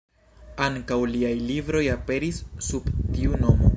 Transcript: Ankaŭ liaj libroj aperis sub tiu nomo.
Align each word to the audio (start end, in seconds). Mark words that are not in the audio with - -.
Ankaŭ 0.67 0.97
liaj 1.11 1.33
libroj 1.51 1.83
aperis 1.97 2.41
sub 2.69 2.89
tiu 2.99 3.41
nomo. 3.45 3.69